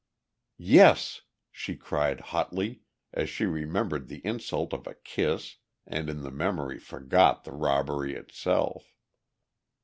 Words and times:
"Yes," 0.57 1.21
she 1.51 1.75
cried 1.75 2.21
hotly 2.33 2.81
as 3.13 3.29
she 3.29 3.45
remembered 3.45 4.07
the 4.07 4.25
insult 4.25 4.73
of 4.73 4.87
a 4.87 4.95
kiss 4.95 5.57
and 5.85 6.09
in 6.09 6.23
the 6.23 6.31
memory 6.31 6.79
forgot 6.79 7.43
the 7.43 7.51
robbery 7.51 8.15
itself. 8.15 8.95